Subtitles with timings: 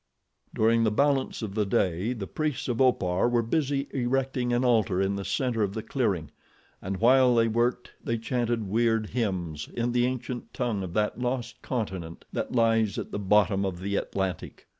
[0.51, 4.99] During the balance of the day the priests of Opar were busy erecting an altar
[4.99, 6.31] in the center of the clearing,
[6.81, 11.61] and while they worked they chanted weird hymns in the ancient tongue of that lost
[11.61, 14.67] continent that lies at the bottom of the Atlantic.